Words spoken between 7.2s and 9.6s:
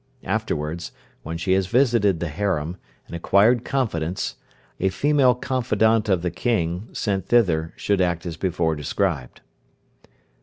thither, should act as before described.